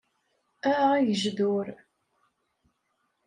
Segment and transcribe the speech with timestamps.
[0.69, 1.67] A agejdur!